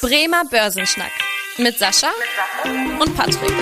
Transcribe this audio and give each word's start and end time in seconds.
Bremer 0.00 0.44
Börsenschnack 0.48 1.10
mit 1.58 1.76
Sascha 1.76 2.06
und 3.00 3.16
Patrick. 3.16 3.52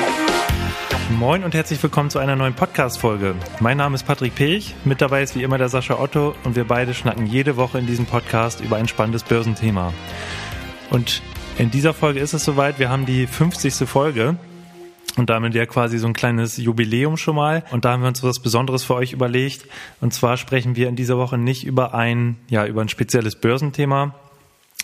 Moin 1.19 1.43
und 1.43 1.55
herzlich 1.55 1.83
willkommen 1.83 2.11
zu 2.11 2.19
einer 2.19 2.37
neuen 2.37 2.53
Podcast-Folge. 2.53 3.35
Mein 3.61 3.79
Name 3.79 3.95
ist 3.95 4.03
Patrick 4.03 4.35
Pech, 4.35 4.75
mit 4.85 5.01
dabei 5.01 5.23
ist 5.23 5.35
wie 5.35 5.43
immer 5.43 5.57
der 5.57 5.71
Sascha 5.71 5.99
Otto 5.99 6.35
und 6.45 6.55
wir 6.55 6.65
beide 6.65 6.93
schnacken 6.93 7.27
jede 7.27 7.57
Woche 7.57 7.79
in 7.79 7.87
diesem 7.87 8.05
Podcast 8.05 8.61
über 8.61 8.77
ein 8.77 8.87
spannendes 8.87 9.23
Börsenthema. 9.23 9.95
Und 10.91 11.23
in 11.57 11.71
dieser 11.71 11.95
Folge 11.95 12.21
ist 12.21 12.35
es 12.35 12.45
soweit, 12.45 12.79
wir 12.79 12.91
haben 12.91 13.07
die 13.07 13.27
50. 13.27 13.89
Folge 13.89 14.37
und 15.17 15.31
damit 15.31 15.55
ja 15.55 15.65
quasi 15.65 15.97
so 15.97 16.07
ein 16.07 16.13
kleines 16.13 16.59
Jubiläum 16.59 17.17
schon 17.17 17.37
mal. 17.37 17.65
Und 17.71 17.87
da 17.87 17.93
haben 17.93 18.03
wir 18.03 18.09
uns 18.09 18.23
was 18.23 18.41
Besonderes 18.41 18.85
für 18.85 18.95
euch 18.95 19.13
überlegt. 19.13 19.65
Und 20.03 20.13
zwar 20.13 20.37
sprechen 20.37 20.77
wir 20.77 20.91
in 20.91 20.97
dieser 20.97 21.17
Woche 21.17 21.39
nicht 21.39 21.65
über 21.65 21.95
ein, 21.95 22.37
ja, 22.51 22.67
über 22.67 22.83
ein 22.83 22.91
spezielles 22.91 23.37
Börsenthema, 23.37 24.15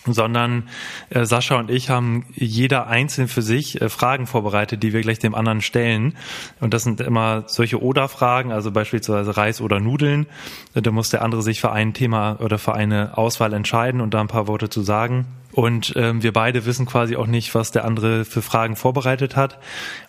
sondern 0.06 0.68
äh, 1.10 1.24
Sascha 1.24 1.58
und 1.58 1.70
ich 1.70 1.90
haben 1.90 2.24
jeder 2.34 2.86
einzeln 2.86 3.28
für 3.28 3.42
sich 3.42 3.80
äh, 3.80 3.88
Fragen 3.88 4.26
vorbereitet, 4.26 4.82
die 4.82 4.92
wir 4.92 5.00
gleich 5.00 5.18
dem 5.18 5.34
anderen 5.34 5.60
stellen. 5.60 6.16
Und 6.60 6.74
das 6.74 6.82
sind 6.82 7.00
immer 7.00 7.44
solche 7.46 7.80
Oder-Fragen, 7.80 8.52
also 8.52 8.70
beispielsweise 8.72 9.36
Reis 9.36 9.60
oder 9.60 9.80
Nudeln. 9.80 10.26
Da 10.74 10.90
muss 10.90 11.10
der 11.10 11.22
andere 11.22 11.42
sich 11.42 11.60
für 11.60 11.72
ein 11.72 11.94
Thema 11.94 12.40
oder 12.40 12.58
für 12.58 12.74
eine 12.74 13.16
Auswahl 13.16 13.52
entscheiden 13.52 14.00
und 14.00 14.14
da 14.14 14.20
ein 14.20 14.28
paar 14.28 14.48
Worte 14.48 14.68
zu 14.68 14.82
sagen. 14.82 15.26
Und 15.52 15.92
ähm, 15.96 16.22
wir 16.22 16.32
beide 16.32 16.64
wissen 16.64 16.86
quasi 16.86 17.16
auch 17.16 17.26
nicht, 17.26 17.54
was 17.54 17.70
der 17.70 17.84
andere 17.84 18.24
für 18.24 18.42
Fragen 18.42 18.74
vorbereitet 18.74 19.36
hat. 19.36 19.58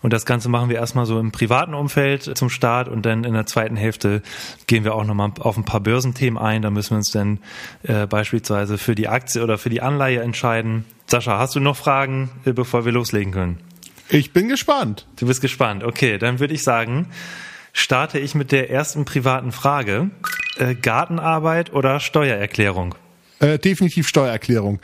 Und 0.01 0.13
das 0.13 0.25
Ganze 0.25 0.49
machen 0.49 0.69
wir 0.69 0.77
erstmal 0.77 1.05
so 1.05 1.19
im 1.19 1.31
privaten 1.31 1.73
Umfeld 1.73 2.37
zum 2.37 2.49
Start 2.49 2.87
und 2.87 3.05
dann 3.05 3.23
in 3.23 3.33
der 3.33 3.45
zweiten 3.45 3.75
Hälfte 3.75 4.21
gehen 4.67 4.83
wir 4.83 4.95
auch 4.95 5.03
nochmal 5.03 5.31
auf 5.39 5.57
ein 5.57 5.65
paar 5.65 5.81
Börsenthemen 5.81 6.41
ein. 6.41 6.61
Da 6.61 6.69
müssen 6.69 6.91
wir 6.91 6.97
uns 6.97 7.11
dann 7.11 7.39
äh, 7.83 8.07
beispielsweise 8.07 8.77
für 8.77 8.95
die 8.95 9.07
Aktie 9.07 9.43
oder 9.43 9.57
für 9.57 9.69
die 9.69 9.81
Anleihe 9.81 10.21
entscheiden. 10.21 10.85
Sascha, 11.07 11.37
hast 11.37 11.55
du 11.55 11.59
noch 11.59 11.75
Fragen, 11.75 12.29
äh, 12.45 12.53
bevor 12.53 12.85
wir 12.85 12.91
loslegen 12.93 13.33
können? 13.33 13.59
Ich 14.09 14.31
bin 14.31 14.47
gespannt. 14.47 15.07
Du 15.17 15.27
bist 15.27 15.41
gespannt. 15.41 15.83
Okay, 15.83 16.17
dann 16.17 16.39
würde 16.39 16.53
ich 16.53 16.63
sagen, 16.63 17.07
starte 17.73 18.19
ich 18.19 18.35
mit 18.35 18.51
der 18.51 18.69
ersten 18.69 19.05
privaten 19.05 19.51
Frage. 19.51 20.11
Äh, 20.57 20.75
Gartenarbeit 20.75 21.73
oder 21.73 21.99
Steuererklärung? 21.99 22.95
Äh, 23.43 23.59
definitiv 23.59 24.07
Steuererklärung. 24.07 24.79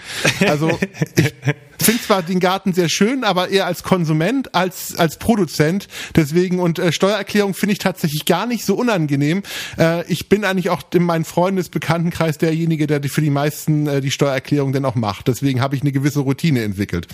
Also 0.48 0.78
ich 1.18 1.34
finde 1.84 2.02
zwar 2.02 2.22
den 2.24 2.40
Garten 2.40 2.74
sehr 2.74 2.90
schön, 2.90 3.24
aber 3.24 3.50
eher 3.50 3.66
als 3.66 3.84
Konsument 3.84 4.56
als 4.56 4.96
als 4.98 5.18
Produzent. 5.18 5.88
Deswegen 6.16 6.60
und 6.60 6.80
äh, 6.80 6.92
Steuererklärung 6.92 7.54
finde 7.54 7.74
ich 7.74 7.80
tatsächlich 7.80 8.26
gar 8.26 8.46
nicht 8.46 8.66
so 8.66 8.76
unangenehm. 8.76 9.44
Äh, 9.78 10.10
ich 10.12 10.30
bin 10.30 10.46
eigentlich 10.46 10.70
auch 10.70 10.82
in 10.94 11.04
meinem 11.04 11.26
Freundesbekanntenkreis 11.26 12.38
derjenige, 12.38 12.88
der 12.88 13.02
für 13.10 13.22
die 13.22 13.30
meisten 13.30 13.88
äh, 13.88 14.02
die 14.02 14.12
Steuererklärung 14.12 14.74
dann 14.74 14.86
auch 14.86 14.96
macht. 14.96 15.28
Deswegen 15.28 15.62
habe 15.62 15.76
ich 15.76 15.82
eine 15.82 15.92
gewisse 15.92 16.20
Routine 16.20 16.64
entwickelt. 16.64 17.08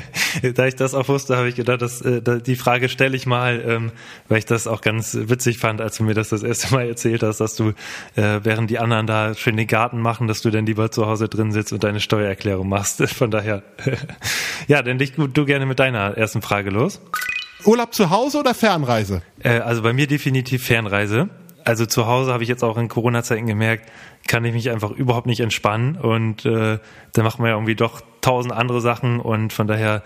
da 0.54 0.66
ich 0.66 0.76
das 0.76 0.94
auch 0.94 1.08
wusste, 1.08 1.36
habe 1.36 1.48
ich 1.48 1.54
gedacht, 1.54 1.82
dass, 1.82 2.00
äh, 2.02 2.20
die 2.40 2.56
Frage 2.56 2.88
stelle 2.88 3.16
ich 3.16 3.26
mal, 3.26 3.62
ähm, 3.66 3.92
weil 4.28 4.38
ich 4.38 4.46
das 4.46 4.66
auch 4.66 4.80
ganz 4.80 5.16
witzig 5.18 5.58
fand, 5.58 5.80
als 5.80 5.96
du 5.96 6.04
mir 6.04 6.14
das 6.14 6.28
das 6.30 6.42
erste 6.42 6.74
Mal 6.74 6.88
erzählt 6.88 7.22
hast, 7.22 7.38
dass 7.38 7.56
du 7.56 7.70
äh, 8.16 8.40
während 8.42 8.70
die 8.70 8.78
anderen 8.78 9.06
da 9.06 9.34
schön 9.34 9.56
den 9.56 9.66
Garten 9.66 10.00
machen, 10.00 10.26
dass 10.26 10.42
du 10.42 10.50
dann 10.50 10.66
lieber 10.66 10.90
zu 10.90 11.06
Hause 11.06 11.28
drin 11.28 11.52
sitzt 11.52 11.72
und 11.72 11.84
deine 11.84 12.00
Steuererklärung 12.00 12.68
machst. 12.68 13.02
Von 13.08 13.30
daher, 13.30 13.62
ja, 14.68 14.82
dann 14.82 14.98
leg 14.98 15.14
du 15.16 15.44
gerne 15.44 15.66
mit 15.66 15.78
deiner 15.78 16.16
ersten 16.16 16.42
Frage 16.42 16.70
los. 16.70 17.00
Urlaub 17.64 17.94
zu 17.94 18.10
Hause 18.10 18.38
oder 18.38 18.54
Fernreise? 18.54 19.22
Äh, 19.42 19.58
also 19.58 19.82
bei 19.82 19.92
mir 19.92 20.06
definitiv 20.06 20.64
Fernreise. 20.64 21.28
Also 21.64 21.86
zu 21.86 22.06
Hause 22.06 22.32
habe 22.32 22.42
ich 22.42 22.48
jetzt 22.48 22.64
auch 22.64 22.76
in 22.76 22.88
Corona-Zeiten 22.88 23.46
gemerkt, 23.46 23.90
kann 24.26 24.44
ich 24.44 24.52
mich 24.52 24.70
einfach 24.70 24.90
überhaupt 24.90 25.26
nicht 25.26 25.40
entspannen 25.40 25.96
und 25.96 26.44
äh, 26.44 26.78
da 27.12 27.22
macht 27.22 27.38
man 27.38 27.48
ja 27.48 27.54
irgendwie 27.54 27.74
doch 27.74 28.02
tausend 28.20 28.52
andere 28.52 28.80
Sachen 28.80 29.18
und 29.18 29.52
von 29.52 29.66
daher 29.66 30.02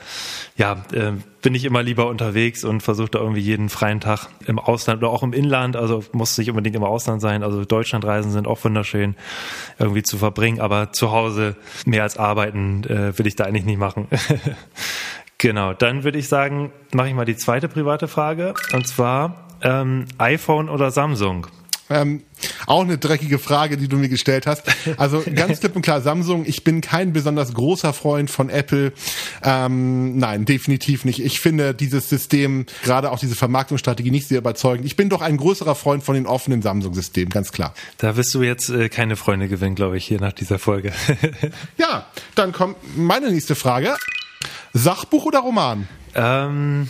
ja 0.56 0.84
äh, 0.92 1.12
bin 1.42 1.55
ich 1.55 1.64
immer 1.64 1.82
lieber 1.82 2.08
unterwegs 2.08 2.64
und 2.64 2.80
versuche 2.80 3.10
da 3.10 3.19
irgendwie 3.19 3.41
jeden 3.41 3.69
freien 3.69 4.00
Tag 4.00 4.28
im 4.47 4.58
Ausland 4.58 5.02
oder 5.02 5.10
auch 5.10 5.22
im 5.22 5.32
Inland, 5.32 5.77
also 5.77 6.04
muss 6.12 6.38
nicht 6.38 6.48
unbedingt 6.48 6.76
im 6.76 6.84
Ausland 6.84 7.20
sein, 7.20 7.42
also 7.42 7.65
Deutschlandreisen 7.65 8.31
sind 8.31 8.47
auch 8.47 8.62
wunderschön 8.65 9.16
irgendwie 9.78 10.03
zu 10.03 10.16
verbringen, 10.16 10.60
aber 10.60 10.92
zu 10.92 11.10
Hause 11.10 11.56
mehr 11.84 12.04
als 12.04 12.16
arbeiten 12.16 12.84
äh, 12.84 13.19
will 13.19 13.26
ich 13.26 13.36
da 13.36 13.44
eigentlich 13.44 13.65
nicht 13.65 13.78
machen. 13.78 14.09
genau, 15.38 15.75
dann 15.75 16.04
würde 16.04 16.19
ich 16.19 16.28
sagen, 16.28 16.72
mache 16.92 17.09
ich 17.09 17.15
mal 17.15 17.25
die 17.25 17.36
zweite 17.36 17.69
private 17.69 18.09
Frage 18.09 18.54
und 18.72 18.86
zwar 18.86 19.44
ähm, 19.64 20.06
iPhone 20.19 20.69
oder 20.69 20.91
Samsung? 20.91 21.48
Ähm, 21.91 22.22
auch 22.66 22.82
eine 22.82 22.97
dreckige 22.97 23.38
Frage, 23.38 23.76
die 23.76 23.88
du 23.88 23.97
mir 23.97 24.08
gestellt 24.08 24.47
hast. 24.47 24.64
Also 24.97 25.22
ganz 25.34 25.60
klipp 25.60 25.76
und 25.76 25.82
klar 25.82 26.00
Samsung. 26.00 26.47
Ich 26.47 26.64
bin 26.64 26.80
kein 26.80 27.12
besonders 27.12 27.52
großer 27.52 27.92
Freund 27.92 28.30
von 28.30 28.48
Apple. 28.48 28.92
Ähm, 29.42 30.16
nein, 30.16 30.47
definitiv 30.47 31.04
nicht. 31.04 31.22
Ich 31.22 31.41
finde 31.41 31.74
dieses 31.74 32.08
System, 32.08 32.64
gerade 32.84 33.10
auch 33.10 33.19
diese 33.19 33.34
Vermarktungsstrategie 33.34 34.10
nicht 34.10 34.28
sehr 34.28 34.38
überzeugend. 34.38 34.86
Ich 34.86 34.97
bin 34.97 35.10
doch 35.10 35.20
ein 35.20 35.36
größerer 35.36 35.74
Freund 35.74 36.03
von 36.03 36.14
den 36.14 36.26
offenen 36.26 36.62
Samsung-Systemen, 36.62 37.28
ganz 37.28 37.53
klar. 37.53 37.74
Da 37.98 38.16
wirst 38.16 38.34
du 38.34 38.42
jetzt 38.42 38.70
äh, 38.70 38.88
keine 38.88 39.16
Freunde 39.16 39.48
gewinnen, 39.48 39.74
glaube 39.74 39.98
ich, 39.98 40.06
hier 40.06 40.20
nach 40.20 40.32
dieser 40.32 40.58
Folge. 40.58 40.92
ja, 41.76 42.06
dann 42.34 42.53
kommt 42.53 42.76
meine 42.97 43.30
nächste 43.30 43.54
Frage. 43.54 43.94
Sachbuch 44.72 45.26
oder 45.26 45.41
Roman? 45.41 45.86
Ähm, 46.14 46.88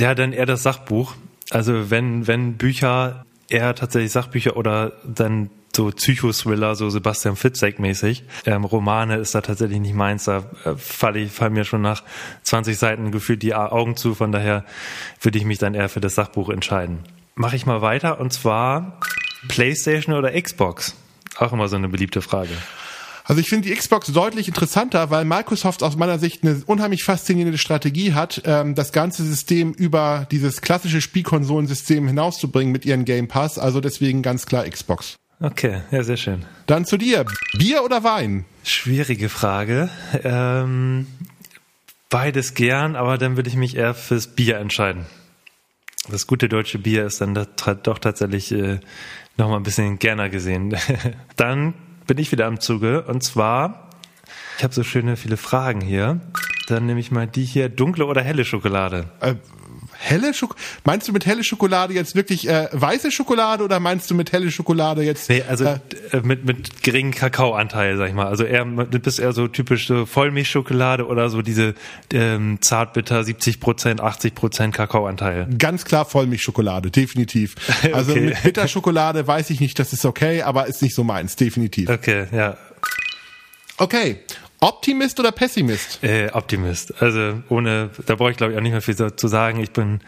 ja, 0.00 0.16
dann 0.16 0.32
eher 0.32 0.46
das 0.46 0.64
Sachbuch. 0.64 1.14
Also 1.50 1.90
wenn, 1.90 2.26
wenn 2.26 2.56
Bücher 2.56 3.24
eher 3.48 3.74
tatsächlich 3.74 4.12
Sachbücher 4.12 4.56
oder 4.56 4.92
dann 5.04 5.50
so 5.78 5.92
Psychothriller, 5.92 6.74
so 6.74 6.90
Sebastian 6.90 7.36
Fitzek-mäßig. 7.36 8.24
Ähm, 8.46 8.64
Romane 8.64 9.16
ist 9.18 9.36
da 9.36 9.42
tatsächlich 9.42 9.78
nicht 9.78 9.94
meins. 9.94 10.24
Da 10.24 10.38
äh, 10.64 10.74
falle 10.76 11.20
ich, 11.20 11.30
fallen 11.30 11.52
mir 11.52 11.64
schon 11.64 11.82
nach 11.82 12.02
20 12.42 12.76
Seiten 12.76 13.12
gefühlt 13.12 13.42
die 13.42 13.54
Augen 13.54 13.96
zu. 13.96 14.16
Von 14.16 14.32
daher 14.32 14.64
würde 15.20 15.38
ich 15.38 15.44
mich 15.44 15.58
dann 15.58 15.74
eher 15.74 15.88
für 15.88 16.00
das 16.00 16.16
Sachbuch 16.16 16.48
entscheiden. 16.48 16.98
Mache 17.36 17.54
ich 17.54 17.64
mal 17.64 17.80
weiter 17.80 18.18
und 18.18 18.32
zwar 18.32 18.98
PlayStation 19.46 20.16
oder 20.16 20.32
Xbox? 20.40 20.96
Auch 21.38 21.52
immer 21.52 21.68
so 21.68 21.76
eine 21.76 21.88
beliebte 21.88 22.22
Frage. 22.22 22.50
Also 23.28 23.42
ich 23.42 23.48
finde 23.50 23.68
die 23.68 23.74
Xbox 23.74 24.10
deutlich 24.10 24.48
interessanter, 24.48 25.10
weil 25.10 25.26
Microsoft 25.26 25.82
aus 25.82 25.96
meiner 25.96 26.18
Sicht 26.18 26.42
eine 26.42 26.62
unheimlich 26.64 27.04
faszinierende 27.04 27.58
Strategie 27.58 28.14
hat, 28.14 28.40
ähm, 28.46 28.74
das 28.74 28.90
ganze 28.90 29.22
System 29.22 29.74
über 29.74 30.26
dieses 30.30 30.62
klassische 30.62 31.02
Spielkonsolensystem 31.02 32.08
hinauszubringen 32.08 32.72
mit 32.72 32.86
ihren 32.86 33.04
Game 33.04 33.28
Pass. 33.28 33.58
Also 33.58 33.82
deswegen 33.82 34.22
ganz 34.22 34.46
klar 34.46 34.64
Xbox. 34.64 35.16
Okay, 35.40 35.82
ja, 35.90 36.02
sehr 36.02 36.16
schön. 36.16 36.46
Dann 36.64 36.86
zu 36.86 36.96
dir. 36.96 37.26
Bier 37.52 37.84
oder 37.84 38.02
Wein? 38.02 38.46
Schwierige 38.64 39.28
Frage. 39.28 39.90
Ähm, 40.24 41.06
beides 42.08 42.54
gern, 42.54 42.96
aber 42.96 43.18
dann 43.18 43.36
würde 43.36 43.50
ich 43.50 43.56
mich 43.56 43.76
eher 43.76 43.92
fürs 43.92 44.28
Bier 44.28 44.56
entscheiden. 44.56 45.04
Das 46.10 46.26
gute 46.26 46.48
deutsche 46.48 46.78
Bier 46.78 47.04
ist 47.04 47.20
dann 47.20 47.34
doch 47.34 47.98
tatsächlich 47.98 48.52
äh, 48.52 48.80
nochmal 49.36 49.58
ein 49.58 49.64
bisschen 49.64 49.98
gerner 49.98 50.30
gesehen. 50.30 50.74
dann 51.36 51.74
bin 52.08 52.18
ich 52.18 52.32
wieder 52.32 52.46
am 52.46 52.58
Zuge. 52.58 53.02
Und 53.02 53.22
zwar, 53.22 53.90
ich 54.56 54.64
habe 54.64 54.74
so 54.74 54.82
schöne 54.82 55.16
viele 55.16 55.36
Fragen 55.36 55.80
hier. 55.80 56.20
Dann 56.66 56.86
nehme 56.86 56.98
ich 56.98 57.12
mal 57.12 57.28
die 57.28 57.44
hier, 57.44 57.68
dunkle 57.68 58.06
oder 58.06 58.22
helle 58.22 58.44
Schokolade? 58.44 59.04
Äh, 59.20 59.36
helle 59.98 60.32
Schokolade? 60.32 60.62
Meinst 60.84 61.08
du 61.08 61.12
mit 61.12 61.26
helle 61.26 61.44
Schokolade 61.44 61.92
jetzt 61.92 62.14
wirklich 62.14 62.48
äh, 62.48 62.68
weiße 62.72 63.10
Schokolade 63.10 63.64
oder 63.64 63.80
meinst 63.80 64.10
du 64.10 64.14
mit 64.14 64.32
helle 64.32 64.50
Schokolade 64.50 65.02
jetzt? 65.02 65.28
Nee, 65.28 65.42
also 65.46 65.64
äh, 65.64 65.78
äh 66.12 66.20
mit, 66.22 66.44
mit 66.44 66.82
geringen 66.82 67.10
Kakaoanteil, 67.10 67.96
sag 67.96 68.08
ich 68.08 68.14
mal. 68.14 68.26
Also 68.26 68.44
eher, 68.44 68.64
du 68.64 68.98
bist 68.98 69.18
eher 69.18 69.32
so 69.32 69.48
typisch 69.48 69.88
so 69.88 70.06
Vollmilchschokolade 70.06 71.06
oder 71.06 71.28
so 71.28 71.42
diese 71.42 71.74
ähm, 72.12 72.58
zartbitter 72.60 73.24
70 73.24 73.60
Prozent, 73.60 74.00
80 74.00 74.34
Prozent 74.34 74.74
Kakaoanteil. 74.74 75.48
Ganz 75.58 75.84
klar 75.84 76.04
Vollmilchschokolade, 76.04 76.90
definitiv. 76.90 77.54
Also 77.92 78.12
okay. 78.12 78.20
mit 78.20 78.42
Bitterschokolade 78.42 79.26
weiß 79.26 79.50
ich 79.50 79.60
nicht, 79.60 79.78
das 79.78 79.92
ist 79.92 80.04
okay, 80.04 80.42
aber 80.42 80.66
ist 80.66 80.82
nicht 80.82 80.94
so 80.94 81.04
meins, 81.04 81.36
definitiv. 81.36 81.88
Okay, 81.88 82.26
ja. 82.32 82.56
Okay, 83.78 84.20
Optimist 84.60 85.20
oder 85.20 85.30
Pessimist? 85.30 86.02
Äh, 86.02 86.30
Optimist. 86.32 87.00
Also 87.00 87.42
ohne, 87.48 87.90
da 88.06 88.16
brauche 88.16 88.32
ich 88.32 88.36
glaube 88.36 88.52
ich 88.52 88.58
auch 88.58 88.62
nicht 88.62 88.72
mehr 88.72 88.82
viel 88.82 88.96
zu 88.96 89.28
sagen. 89.28 89.60
Ich 89.60 89.70
bin, 89.70 90.00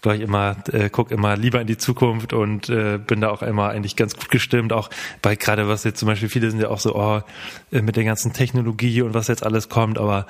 glaube 0.00 0.18
ich, 0.18 0.22
immer, 0.22 0.56
äh, 0.72 0.90
guck 0.90 1.10
immer 1.10 1.36
lieber 1.36 1.60
in 1.60 1.66
die 1.66 1.76
Zukunft 1.76 2.32
und 2.32 2.68
äh, 2.68 2.98
bin 2.98 3.20
da 3.20 3.30
auch 3.30 3.42
immer 3.42 3.70
eigentlich 3.70 3.96
ganz 3.96 4.14
gut 4.14 4.30
gestimmt. 4.30 4.72
Auch 4.72 4.90
bei 5.22 5.34
gerade 5.34 5.66
was 5.66 5.82
jetzt 5.82 5.98
zum 5.98 6.06
Beispiel 6.06 6.28
viele 6.28 6.50
sind 6.50 6.60
ja 6.60 6.68
auch 6.68 6.78
so, 6.78 6.94
oh, 6.94 7.22
äh, 7.72 7.82
mit 7.82 7.96
der 7.96 8.04
ganzen 8.04 8.32
Technologie 8.32 9.02
und 9.02 9.12
was 9.12 9.26
jetzt 9.26 9.44
alles 9.44 9.68
kommt, 9.68 9.98
aber 9.98 10.26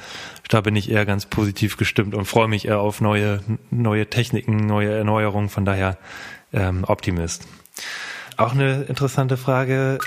da 0.49 0.62
bin 0.62 0.75
ich 0.75 0.90
eher 0.90 1.05
ganz 1.05 1.26
positiv 1.26 1.76
gestimmt 1.76 2.14
und 2.14 2.25
freue 2.25 2.49
mich 2.49 2.67
eher 2.67 2.81
auf 2.81 3.02
neue, 3.02 3.40
neue 3.70 4.08
Techniken, 4.08 4.56
neue 4.56 4.96
Erneuerungen. 4.96 5.50
Von 5.50 5.67
daher 5.67 5.99
ähm, 6.52 6.84
Optimist. 6.87 7.46
Auch 8.38 8.52
eine 8.52 8.82
interessante 8.82 9.37
Frage 9.37 9.99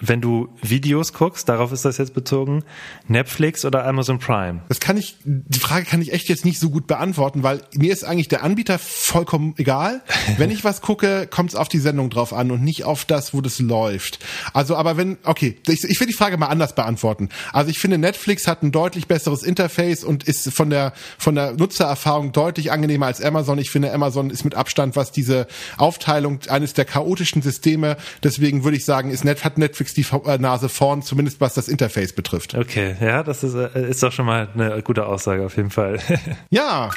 wenn 0.00 0.20
du 0.20 0.48
Videos 0.62 1.12
guckst, 1.12 1.48
darauf 1.48 1.72
ist 1.72 1.84
das 1.84 1.98
jetzt 1.98 2.14
bezogen, 2.14 2.64
Netflix 3.08 3.64
oder 3.64 3.86
Amazon 3.86 4.18
Prime? 4.18 4.60
Das 4.68 4.80
kann 4.80 4.96
ich, 4.96 5.16
die 5.24 5.58
Frage 5.58 5.84
kann 5.86 6.02
ich 6.02 6.12
echt 6.12 6.28
jetzt 6.28 6.44
nicht 6.44 6.58
so 6.58 6.70
gut 6.70 6.86
beantworten, 6.86 7.42
weil 7.42 7.62
mir 7.74 7.92
ist 7.92 8.04
eigentlich 8.04 8.28
der 8.28 8.42
Anbieter 8.42 8.78
vollkommen 8.78 9.54
egal. 9.56 10.02
Wenn 10.38 10.50
ich 10.50 10.64
was 10.64 10.80
gucke, 10.80 11.26
kommt 11.26 11.50
es 11.50 11.56
auf 11.56 11.68
die 11.68 11.78
Sendung 11.78 12.10
drauf 12.10 12.32
an 12.32 12.50
und 12.50 12.62
nicht 12.62 12.84
auf 12.84 13.04
das, 13.04 13.32
wo 13.34 13.40
das 13.40 13.58
läuft. 13.58 14.18
Also, 14.52 14.76
aber 14.76 14.96
wenn, 14.96 15.18
okay, 15.24 15.56
ich, 15.66 15.84
ich 15.84 16.00
will 16.00 16.06
die 16.06 16.12
Frage 16.12 16.36
mal 16.36 16.46
anders 16.46 16.74
beantworten. 16.74 17.28
Also 17.52 17.70
ich 17.70 17.78
finde, 17.78 17.98
Netflix 17.98 18.46
hat 18.46 18.62
ein 18.62 18.72
deutlich 18.72 19.06
besseres 19.06 19.42
Interface 19.42 20.04
und 20.04 20.24
ist 20.24 20.52
von 20.52 20.70
der, 20.70 20.92
von 21.18 21.34
der 21.34 21.52
Nutzererfahrung 21.52 22.32
deutlich 22.32 22.72
angenehmer 22.72 23.06
als 23.06 23.20
Amazon. 23.20 23.58
Ich 23.58 23.70
finde, 23.70 23.92
Amazon 23.92 24.30
ist 24.30 24.44
mit 24.44 24.54
Abstand, 24.54 24.96
was 24.96 25.12
diese 25.12 25.46
Aufteilung 25.76 26.40
eines 26.48 26.74
der 26.74 26.84
chaotischen 26.84 27.42
Systeme, 27.42 27.96
deswegen 28.22 28.64
würde 28.64 28.76
ich 28.76 28.84
sagen, 28.84 29.10
ist 29.10 29.24
Net, 29.24 29.44
hat 29.44 29.58
Netflix 29.58 29.85
die 29.94 30.06
äh, 30.26 30.38
Nase 30.38 30.68
vorn, 30.68 31.02
zumindest 31.02 31.40
was 31.40 31.54
das 31.54 31.68
Interface 31.68 32.12
betrifft. 32.12 32.54
Okay, 32.54 32.96
ja, 33.00 33.22
das 33.22 33.42
ist, 33.42 33.54
äh, 33.54 33.88
ist 33.88 34.02
doch 34.02 34.12
schon 34.12 34.26
mal 34.26 34.48
eine 34.54 34.82
gute 34.82 35.06
Aussage 35.06 35.44
auf 35.44 35.56
jeden 35.56 35.70
Fall. 35.70 35.98
ja, 36.50 36.90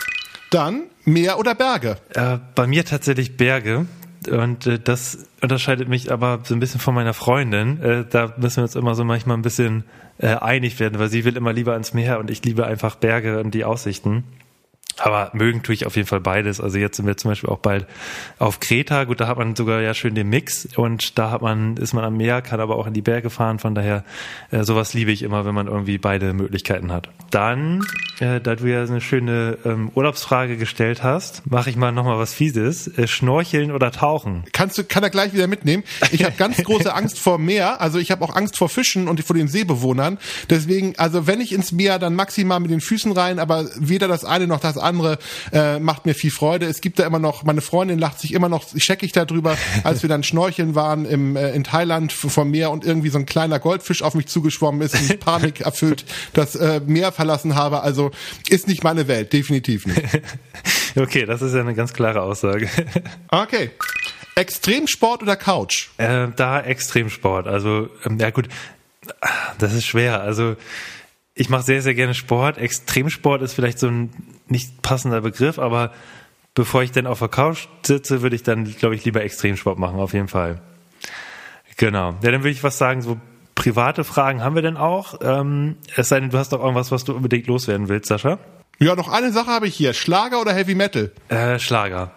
dann 0.49 0.83
Meer 1.09 1.39
oder 1.39 1.55
Berge? 1.55 1.97
Äh, 2.13 2.37
bei 2.55 2.67
mir 2.67 2.85
tatsächlich 2.85 3.35
Berge. 3.35 3.87
Und 4.29 4.67
äh, 4.67 4.79
das 4.79 5.27
unterscheidet 5.41 5.87
mich 5.87 6.11
aber 6.11 6.41
so 6.43 6.53
ein 6.53 6.59
bisschen 6.59 6.79
von 6.79 6.93
meiner 6.93 7.13
Freundin. 7.13 7.81
Äh, 7.81 8.05
da 8.09 8.33
müssen 8.37 8.57
wir 8.57 8.63
uns 8.63 8.75
immer 8.75 8.95
so 8.95 9.03
manchmal 9.03 9.37
ein 9.37 9.41
bisschen 9.41 9.85
äh, 10.17 10.35
einig 10.35 10.79
werden, 10.79 10.99
weil 10.99 11.09
sie 11.09 11.25
will 11.25 11.35
immer 11.35 11.53
lieber 11.53 11.73
ans 11.73 11.93
Meer 11.93 12.19
und 12.19 12.29
ich 12.29 12.43
liebe 12.43 12.65
einfach 12.67 12.95
Berge 12.95 13.39
und 13.39 13.51
die 13.51 13.63
Aussichten. 13.63 14.23
Aber 14.99 15.31
mögen 15.33 15.63
tue 15.63 15.73
ich 15.73 15.85
auf 15.85 15.95
jeden 15.95 16.07
Fall 16.07 16.19
beides. 16.19 16.59
Also 16.59 16.77
jetzt 16.77 16.97
sind 16.97 17.05
wir 17.05 17.17
zum 17.17 17.31
Beispiel 17.31 17.49
auch 17.49 17.59
bald 17.59 17.85
auf 18.37 18.59
Kreta. 18.59 19.05
Gut, 19.05 19.19
da 19.19 19.27
hat 19.27 19.37
man 19.37 19.55
sogar 19.55 19.81
ja 19.81 19.93
schön 19.93 20.15
den 20.15 20.29
Mix 20.29 20.67
und 20.75 21.17
da 21.17 21.31
hat 21.31 21.41
man, 21.41 21.77
ist 21.77 21.93
man 21.93 22.03
am 22.03 22.17
Meer, 22.17 22.41
kann 22.41 22.59
aber 22.59 22.75
auch 22.75 22.87
in 22.87 22.93
die 22.93 23.01
Berge 23.01 23.29
fahren. 23.29 23.59
Von 23.59 23.75
daher, 23.75 24.03
äh, 24.51 24.63
sowas 24.63 24.93
liebe 24.93 25.11
ich 25.11 25.23
immer, 25.23 25.45
wenn 25.45 25.55
man 25.55 25.67
irgendwie 25.67 25.97
beide 25.97 26.33
Möglichkeiten 26.33 26.91
hat. 26.91 27.09
Dann, 27.31 27.85
äh, 28.19 28.41
da 28.41 28.55
du 28.55 28.67
ja 28.67 28.83
eine 28.83 29.01
schöne 29.01 29.57
ähm, 29.65 29.91
Urlaubsfrage 29.95 30.57
gestellt 30.57 31.03
hast, 31.03 31.49
mache 31.49 31.69
ich 31.69 31.75
mal 31.75 31.91
nochmal 31.91 32.17
was 32.17 32.33
Fieses. 32.33 32.87
Äh, 32.97 33.07
Schnorcheln 33.07 33.71
oder 33.71 33.91
Tauchen? 33.91 34.43
Kannst 34.51 34.77
du, 34.77 34.83
kann 34.83 35.03
er 35.03 35.09
gleich 35.09 35.33
wieder 35.33 35.47
mitnehmen. 35.47 35.83
Ich 36.11 36.23
habe 36.23 36.35
ganz 36.37 36.57
große 36.57 36.93
Angst 36.93 37.19
vor 37.19 37.37
Meer. 37.37 37.79
Also 37.79 37.99
ich 37.99 38.11
habe 38.11 38.23
auch 38.23 38.35
Angst 38.35 38.57
vor 38.57 38.67
Fischen 38.67 39.07
und 39.07 39.23
vor 39.23 39.35
den 39.35 39.47
Seebewohnern. 39.47 40.17
Deswegen, 40.49 40.95
also 40.97 41.27
wenn 41.27 41.39
ich 41.39 41.53
ins 41.53 41.71
Meer, 41.71 41.99
dann 41.99 42.15
maximal 42.15 42.59
mit 42.59 42.71
den 42.71 42.81
Füßen 42.81 43.11
rein, 43.11 43.39
aber 43.39 43.65
weder 43.77 44.07
das 44.07 44.25
eine 44.25 44.47
noch 44.47 44.59
das 44.59 44.77
andere 44.77 44.88
äh, 45.51 45.79
macht 45.79 46.05
mir 46.05 46.13
viel 46.13 46.31
Freude. 46.31 46.65
Es 46.65 46.81
gibt 46.81 46.99
da 46.99 47.05
immer 47.05 47.19
noch, 47.19 47.43
meine 47.43 47.61
Freundin 47.61 47.99
lacht 47.99 48.19
sich 48.19 48.33
immer 48.33 48.49
noch 48.49 48.65
scheckig 48.77 49.11
darüber, 49.11 49.57
als 49.83 50.01
wir 50.01 50.09
dann 50.09 50.23
schnorcheln 50.23 50.75
waren 50.75 51.05
im, 51.05 51.35
äh, 51.35 51.51
in 51.51 51.63
Thailand 51.63 52.11
vom 52.11 52.51
Meer 52.51 52.71
und 52.71 52.85
irgendwie 52.85 53.09
so 53.09 53.19
ein 53.19 53.25
kleiner 53.25 53.59
Goldfisch 53.59 54.01
auf 54.01 54.13
mich 54.15 54.27
zugeschwommen 54.27 54.81
ist 54.81 54.95
und 54.95 55.19
Panik 55.19 55.61
erfüllt 55.61 56.05
das 56.33 56.55
äh, 56.55 56.81
Meer 56.85 57.11
verlassen 57.11 57.55
habe. 57.55 57.81
Also 57.81 58.11
ist 58.49 58.67
nicht 58.67 58.83
meine 58.83 59.07
Welt, 59.07 59.33
definitiv 59.33 59.85
nicht. 59.85 60.01
okay, 60.95 61.25
das 61.25 61.41
ist 61.41 61.53
ja 61.53 61.61
eine 61.61 61.75
ganz 61.75 61.93
klare 61.93 62.21
Aussage. 62.21 62.69
okay. 63.29 63.71
Extremsport 64.35 65.21
oder 65.21 65.35
Couch? 65.35 65.89
Äh, 65.97 66.27
da 66.35 66.61
Extremsport. 66.61 67.47
Also, 67.47 67.89
ähm, 68.05 68.17
ja 68.19 68.29
gut, 68.29 68.47
das 69.57 69.73
ist 69.73 69.85
schwer. 69.85 70.21
Also 70.21 70.55
ich 71.39 71.49
mache 71.49 71.63
sehr, 71.63 71.81
sehr 71.81 71.95
gerne 71.95 72.13
Sport. 72.13 72.57
Extremsport 72.57 73.41
ist 73.41 73.53
vielleicht 73.53 73.79
so 73.79 73.87
ein 73.87 74.09
nicht 74.47 74.81
passender 74.81 75.21
Begriff, 75.21 75.57
aber 75.57 75.93
bevor 76.53 76.83
ich 76.83 76.91
dann 76.91 77.07
auf 77.07 77.19
der 77.19 77.29
Couch 77.29 77.69
sitze, 77.81 78.21
würde 78.21 78.35
ich 78.35 78.43
dann, 78.43 78.65
glaube 78.65 78.95
ich, 78.95 79.05
lieber 79.05 79.23
Extremsport 79.23 79.79
machen, 79.79 79.99
auf 79.99 80.13
jeden 80.13 80.27
Fall. 80.27 80.59
Genau. 81.77 82.15
Ja, 82.21 82.31
dann 82.31 82.41
würde 82.41 82.49
ich 82.49 82.63
was 82.63 82.77
sagen, 82.77 83.01
so 83.01 83.17
private 83.55 84.03
Fragen 84.03 84.43
haben 84.43 84.55
wir 84.55 84.61
denn 84.61 84.75
auch. 84.75 85.19
Ähm, 85.21 85.77
es 85.95 86.09
sei 86.09 86.19
denn, 86.19 86.29
du 86.29 86.37
hast 86.37 86.51
doch 86.51 86.59
irgendwas, 86.59 86.91
was 86.91 87.05
du 87.05 87.15
unbedingt 87.15 87.47
loswerden 87.47 87.87
willst, 87.87 88.09
Sascha. 88.09 88.37
Ja, 88.81 88.95
noch 88.95 89.09
eine 89.09 89.33
Sache 89.33 89.47
habe 89.47 89.67
ich 89.67 89.75
hier. 89.75 89.93
Schlager 89.93 90.39
oder 90.39 90.53
Heavy 90.53 90.73
Metal? 90.73 91.11
Äh, 91.27 91.59
Schlager. 91.59 92.11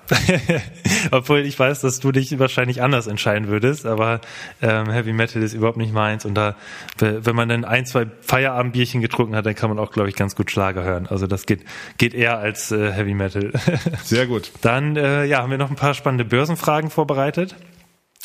Obwohl 1.11 1.41
ich 1.41 1.59
weiß, 1.59 1.81
dass 1.81 1.99
du 1.99 2.13
dich 2.13 2.39
wahrscheinlich 2.39 2.81
anders 2.81 3.09
entscheiden 3.09 3.49
würdest, 3.49 3.85
aber 3.85 4.21
ähm, 4.61 4.89
Heavy 4.89 5.13
Metal 5.13 5.43
ist 5.43 5.55
überhaupt 5.55 5.77
nicht 5.77 5.93
meins. 5.93 6.25
Und 6.25 6.35
da, 6.35 6.55
wenn 6.99 7.35
man 7.35 7.49
dann 7.49 7.65
ein, 7.65 7.85
zwei 7.85 8.07
Feierabendbierchen 8.21 9.01
getrunken 9.01 9.35
hat, 9.35 9.45
dann 9.45 9.57
kann 9.57 9.71
man 9.71 9.81
auch, 9.81 9.91
glaube 9.91 10.09
ich, 10.09 10.15
ganz 10.15 10.37
gut 10.37 10.53
Schlager 10.53 10.85
hören. 10.85 11.09
Also 11.09 11.27
das 11.27 11.47
geht, 11.47 11.65
geht 11.99 12.15
eher 12.15 12.39
als 12.39 12.71
äh, 12.71 12.93
Heavy 12.93 13.15
Metal. 13.15 13.51
Sehr 14.05 14.29
gut. 14.29 14.53
Dann 14.61 14.95
äh, 14.95 15.25
ja, 15.25 15.43
haben 15.43 15.51
wir 15.51 15.59
noch 15.59 15.71
ein 15.71 15.77
paar 15.77 15.95
spannende 15.95 16.25
Börsenfragen 16.25 16.91
vorbereitet. 16.91 17.57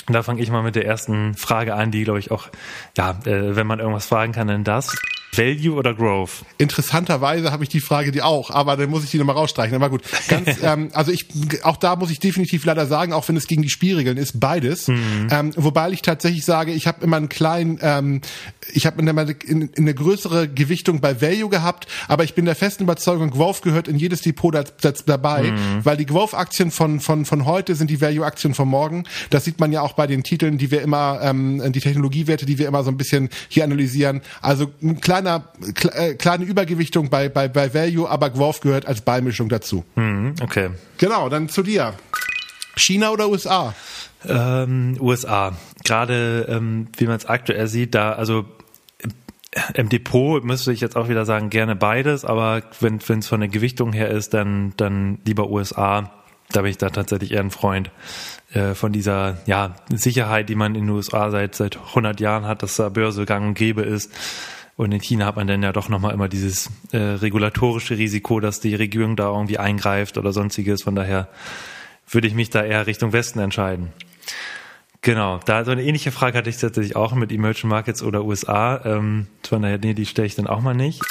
Da 0.05 0.21
fange 0.21 0.43
ich 0.43 0.51
mal 0.51 0.61
mit 0.61 0.75
der 0.75 0.85
ersten 0.85 1.33
Frage 1.33 1.73
an, 1.73 1.89
die, 1.89 2.03
glaube 2.03 2.19
ich, 2.19 2.29
auch, 2.29 2.49
ja, 2.95 3.17
äh, 3.25 3.55
wenn 3.55 3.65
man 3.65 3.79
irgendwas 3.79 4.05
fragen 4.05 4.31
kann, 4.31 4.47
dann 4.47 4.63
das. 4.63 4.95
Value 5.37 5.75
oder 5.75 5.93
Growth? 5.93 6.45
Interessanterweise 6.57 7.51
habe 7.51 7.63
ich 7.63 7.69
die 7.69 7.79
Frage 7.79 8.11
die 8.11 8.21
auch, 8.21 8.49
aber 8.49 8.77
dann 8.77 8.89
muss 8.89 9.03
ich 9.03 9.11
die 9.11 9.17
nochmal 9.17 9.35
rausstreichen. 9.35 9.75
Aber 9.75 9.89
gut, 9.89 10.01
ganz, 10.27 10.49
ähm, 10.63 10.89
also 10.93 11.11
ich, 11.11 11.27
auch 11.63 11.77
da 11.77 11.95
muss 11.95 12.11
ich 12.11 12.19
definitiv 12.19 12.65
leider 12.65 12.85
sagen, 12.85 13.13
auch 13.13 13.27
wenn 13.27 13.37
es 13.37 13.47
gegen 13.47 13.61
die 13.61 13.69
Spielregeln 13.69 14.17
ist, 14.17 14.39
beides. 14.39 14.87
Mhm. 14.87 15.27
Ähm, 15.29 15.51
wobei 15.55 15.91
ich 15.91 16.01
tatsächlich 16.01 16.45
sage, 16.45 16.71
ich 16.71 16.87
habe 16.87 17.03
immer 17.03 17.17
einen 17.17 17.29
kleinen, 17.29 17.79
ähm, 17.81 18.21
ich 18.73 18.85
habe 18.85 19.01
immer 19.01 19.27
in, 19.45 19.61
in 19.61 19.71
eine 19.77 19.93
größere 19.93 20.47
Gewichtung 20.47 21.01
bei 21.01 21.21
Value 21.21 21.49
gehabt, 21.49 21.87
aber 22.07 22.23
ich 22.23 22.33
bin 22.33 22.45
der 22.45 22.55
festen 22.55 22.83
Überzeugung, 22.83 23.29
Growth 23.29 23.61
gehört 23.61 23.87
in 23.87 23.97
jedes 23.97 24.21
Depot 24.21 24.53
dabei, 25.05 25.43
mhm. 25.43 25.83
weil 25.83 25.97
die 25.97 26.05
Growth-Aktien 26.05 26.71
von, 26.71 26.99
von, 26.99 27.25
von 27.25 27.45
heute 27.45 27.75
sind 27.75 27.89
die 27.89 28.01
Value-Aktien 28.01 28.53
von 28.53 28.67
morgen. 28.67 29.03
Das 29.29 29.45
sieht 29.45 29.59
man 29.59 29.71
ja 29.71 29.81
auch 29.81 29.93
bei 29.93 30.07
den 30.07 30.23
Titeln, 30.23 30.57
die 30.57 30.71
wir 30.71 30.81
immer, 30.81 31.19
ähm, 31.21 31.71
die 31.71 31.79
Technologiewerte, 31.79 32.45
die 32.45 32.57
wir 32.57 32.67
immer 32.67 32.83
so 32.83 32.91
ein 32.91 32.97
bisschen 32.97 33.29
hier 33.49 33.63
analysieren. 33.63 34.21
Also 34.41 34.71
ein 34.81 35.01
kleiner 35.01 35.26
kleiner, 35.27 35.43
äh, 35.93 36.13
kleine 36.15 36.45
Übergewichtung 36.45 37.09
bei, 37.09 37.29
bei, 37.29 37.47
bei 37.47 37.73
Value, 37.73 38.09
aber 38.09 38.29
Growth 38.29 38.61
gehört 38.61 38.85
als 38.85 39.01
Beimischung 39.01 39.49
dazu. 39.49 39.83
Mhm, 39.95 40.35
okay. 40.41 40.69
Genau, 40.97 41.29
dann 41.29 41.49
zu 41.49 41.63
dir. 41.63 41.93
China 42.75 43.11
oder 43.11 43.29
USA? 43.29 43.73
Ähm, 44.27 44.97
USA. 44.99 45.53
Gerade 45.83 46.47
ähm, 46.49 46.87
wie 46.97 47.05
man 47.05 47.17
es 47.17 47.25
aktuell 47.25 47.67
sieht, 47.67 47.95
da 47.95 48.13
also 48.13 48.45
im 49.73 49.89
Depot 49.89 50.43
müsste 50.43 50.71
ich 50.71 50.81
jetzt 50.81 50.95
auch 50.95 51.09
wieder 51.09 51.25
sagen, 51.25 51.49
gerne 51.49 51.75
beides, 51.75 52.25
aber 52.25 52.61
wenn 52.79 52.97
es 52.97 53.27
von 53.27 53.39
der 53.39 53.49
Gewichtung 53.49 53.91
her 53.91 54.09
ist, 54.09 54.33
dann, 54.33 54.73
dann 54.77 55.19
lieber 55.25 55.49
USA. 55.49 56.11
Da 56.51 56.61
bin 56.61 56.71
ich 56.71 56.77
da 56.77 56.89
tatsächlich 56.89 57.31
eher 57.31 57.41
ein 57.41 57.51
Freund 57.51 57.91
äh, 58.53 58.73
von 58.73 58.91
dieser 58.93 59.37
ja, 59.45 59.75
Sicherheit, 59.93 60.47
die 60.49 60.55
man 60.55 60.75
in 60.75 60.85
den 60.85 60.89
USA 60.95 61.31
seit, 61.31 61.55
seit 61.55 61.77
100 61.77 62.19
Jahren 62.19 62.45
hat, 62.45 62.63
dass 62.63 62.75
da 62.75 62.89
Börse 62.89 63.25
gang 63.25 63.47
und 63.47 63.53
gäbe 63.55 63.81
ist. 63.81 64.11
Und 64.77 64.91
in 64.91 65.01
China 65.01 65.25
hat 65.25 65.35
man 65.35 65.47
dann 65.47 65.63
ja 65.63 65.73
doch 65.73 65.89
nochmal 65.89 66.13
immer 66.13 66.29
dieses 66.29 66.69
äh, 66.91 66.97
regulatorische 66.97 67.97
Risiko, 67.97 68.39
dass 68.39 68.59
die 68.59 68.75
Regierung 68.75 69.15
da 69.15 69.29
irgendwie 69.29 69.57
eingreift 69.57 70.19
oder 70.19 70.31
sonstiges. 70.31 70.83
Von 70.83 70.95
daher 70.95 71.29
würde 72.09 72.27
ich 72.27 72.35
mich 72.35 72.51
da 72.51 72.63
eher 72.63 72.85
Richtung 72.85 73.11
Westen 73.11 73.39
entscheiden. 73.39 73.89
Genau, 75.01 75.39
da 75.45 75.65
so 75.65 75.71
eine 75.71 75.83
ähnliche 75.83 76.11
Frage 76.11 76.37
hatte 76.37 76.49
ich 76.49 76.57
tatsächlich 76.57 76.95
auch 76.95 77.13
mit 77.15 77.31
Emerging 77.31 77.69
Markets 77.69 78.03
oder 78.03 78.23
USA. 78.23 78.81
Ähm, 78.85 79.27
von 79.41 79.63
daher, 79.63 79.79
nee, 79.79 79.95
die 79.95 80.05
stelle 80.05 80.27
ich 80.27 80.35
dann 80.35 80.47
auch 80.47 80.61
mal 80.61 80.75
nicht. 80.75 81.01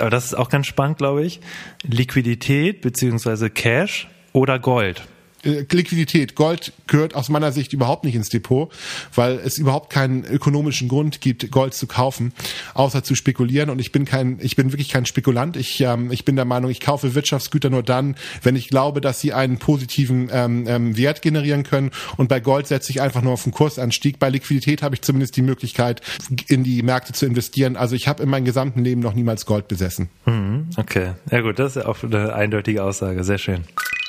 Aber 0.00 0.10
das 0.10 0.24
ist 0.24 0.34
auch 0.34 0.48
ganz 0.48 0.66
spannend, 0.66 0.98
glaube 0.98 1.24
ich. 1.24 1.40
Liquidität 1.82 2.80
beziehungsweise 2.80 3.48
Cash 3.48 4.08
oder 4.32 4.58
Gold. 4.58 5.06
Äh, 5.46 5.64
Liquidität. 5.70 6.34
Gold 6.34 6.72
gehört 6.86 7.14
aus 7.14 7.28
meiner 7.28 7.52
Sicht 7.52 7.72
überhaupt 7.72 8.04
nicht 8.04 8.14
ins 8.14 8.28
Depot, 8.28 8.72
weil 9.14 9.38
es 9.44 9.58
überhaupt 9.58 9.90
keinen 9.90 10.24
ökonomischen 10.24 10.88
Grund 10.88 11.20
gibt, 11.20 11.50
Gold 11.50 11.74
zu 11.74 11.86
kaufen, 11.86 12.32
außer 12.74 13.04
zu 13.04 13.14
spekulieren. 13.14 13.70
Und 13.70 13.78
ich 13.78 13.92
bin 13.92 14.04
kein, 14.04 14.38
ich 14.40 14.56
bin 14.56 14.72
wirklich 14.72 14.88
kein 14.88 15.06
Spekulant. 15.06 15.56
Ich, 15.56 15.80
ähm, 15.80 16.10
ich 16.10 16.24
bin 16.24 16.36
der 16.36 16.44
Meinung, 16.44 16.70
ich 16.70 16.80
kaufe 16.80 17.14
Wirtschaftsgüter 17.14 17.70
nur 17.70 17.82
dann, 17.82 18.16
wenn 18.42 18.56
ich 18.56 18.68
glaube, 18.68 19.00
dass 19.00 19.20
sie 19.20 19.32
einen 19.32 19.58
positiven 19.58 20.28
ähm, 20.32 20.64
ähm, 20.66 20.96
Wert 20.96 21.22
generieren 21.22 21.62
können. 21.62 21.90
Und 22.16 22.28
bei 22.28 22.40
Gold 22.40 22.66
setze 22.66 22.90
ich 22.90 23.00
einfach 23.00 23.22
nur 23.22 23.32
auf 23.32 23.44
den 23.44 23.52
Kursanstieg. 23.52 24.18
Bei 24.18 24.28
Liquidität 24.28 24.82
habe 24.82 24.94
ich 24.96 25.02
zumindest 25.02 25.36
die 25.36 25.42
Möglichkeit, 25.42 26.00
in 26.48 26.64
die 26.64 26.82
Märkte 26.82 27.12
zu 27.12 27.26
investieren. 27.26 27.76
Also 27.76 27.94
ich 27.94 28.08
habe 28.08 28.22
in 28.22 28.28
meinem 28.28 28.44
gesamten 28.44 28.82
Leben 28.82 29.00
noch 29.00 29.14
niemals 29.14 29.46
Gold 29.46 29.68
besessen. 29.68 30.08
Mhm, 30.24 30.70
okay, 30.76 31.12
ja 31.30 31.40
gut, 31.40 31.58
das 31.58 31.76
ist 31.76 31.84
auch 31.84 32.02
eine 32.02 32.34
eindeutige 32.34 32.82
Aussage. 32.82 33.22
Sehr 33.22 33.38
schön. 33.38 33.64